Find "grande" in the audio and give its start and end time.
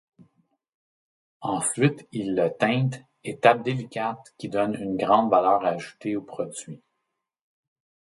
4.97-5.29